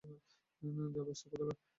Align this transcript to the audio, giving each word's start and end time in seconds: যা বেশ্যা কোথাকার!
যা 0.93 1.01
বেশ্যা 1.07 1.27
কোথাকার! 1.31 1.57